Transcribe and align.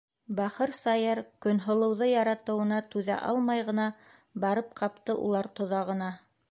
Бахыр 0.37 0.71
Саяр, 0.77 1.19
Көнһылыуҙы 1.45 2.07
яратыуына 2.13 2.81
түҙә 2.95 3.21
алмай 3.31 3.65
ғына 3.69 3.89
барып 4.47 4.77
ҡапты 4.83 5.21
улар 5.29 5.57
тоҙағына! 5.61 6.15